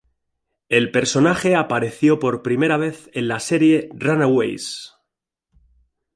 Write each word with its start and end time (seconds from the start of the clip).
El 0.67 0.89
personaje 0.89 1.55
apareció 1.55 2.17
por 2.17 2.41
primera 2.41 2.75
vez 2.77 3.11
en 3.13 3.27
la 3.27 3.39
serie 3.39 3.87
"Runaways". 3.93 4.95